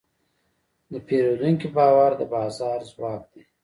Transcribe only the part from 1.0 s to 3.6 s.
پیرودونکي باور د بازار ځواک دی.